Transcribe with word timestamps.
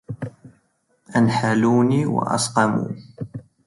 أنحلوني 1.15 2.05
وأسقموا 2.05 2.87